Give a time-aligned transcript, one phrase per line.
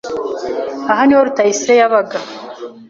[0.91, 2.17] Aha niho Rutayisire yabaga.